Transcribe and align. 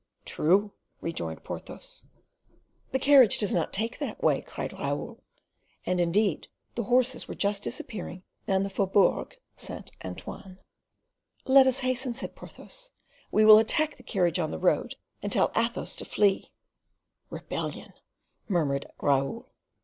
"True," 0.25 0.73
rejoined 0.99 1.43
Porthos. 1.43 2.05
"The 2.91 2.97
carriage 2.97 3.37
does 3.37 3.53
not 3.53 3.71
take 3.71 3.99
that 3.99 4.23
way," 4.23 4.41
cried 4.41 4.73
Raoul; 4.73 5.21
and 5.85 6.01
indeed 6.01 6.47
the 6.73 6.85
horses 6.85 7.27
were 7.27 7.35
just 7.35 7.61
disappearing 7.61 8.23
down 8.47 8.63
the 8.63 8.71
Faubourg 8.71 9.37
St. 9.57 9.91
Antoine. 10.03 10.57
"Let 11.45 11.67
us 11.67 11.81
hasten," 11.81 12.15
said 12.15 12.35
Porthos; 12.35 12.93
"we 13.29 13.45
will 13.45 13.59
attack 13.59 13.97
the 13.97 14.01
carriage 14.01 14.39
on 14.39 14.49
the 14.49 14.57
road 14.57 14.95
and 15.21 15.31
tell 15.31 15.51
Athos 15.55 15.95
to 15.97 16.05
flee." 16.05 16.51
"Rebellion," 17.29 17.93
murmured 18.47 18.87
Raoul. 19.01 19.51